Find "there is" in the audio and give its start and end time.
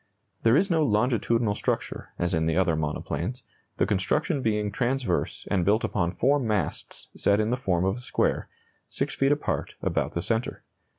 0.41-0.71